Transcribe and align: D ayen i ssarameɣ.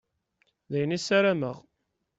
D 0.71 0.73
ayen 0.77 0.95
i 0.97 0.99
ssarameɣ. 0.99 1.57